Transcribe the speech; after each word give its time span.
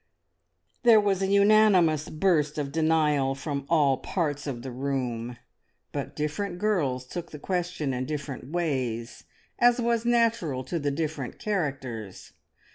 There 0.81 0.99
was 0.99 1.21
a 1.21 1.27
unanimous 1.27 2.09
burst 2.09 2.57
of 2.57 2.71
denial 2.71 3.35
from 3.35 3.67
all 3.69 3.97
parts 3.97 4.47
of 4.47 4.63
the 4.63 4.71
room; 4.71 5.37
but 5.91 6.15
different 6.15 6.57
girls 6.57 7.05
took 7.05 7.29
the 7.29 7.37
question 7.37 7.93
in 7.93 8.07
different 8.07 8.49
ways, 8.49 9.25
as 9.59 9.79
was 9.79 10.03
natural 10.03 10.63
to 10.63 10.79
the 10.79 10.89
different 10.89 11.37
characters. 11.37 12.33